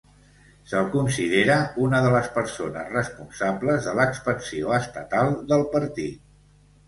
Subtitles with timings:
[0.69, 6.19] Se'l considera una de les persones responsables de l'expansió estatal del partit.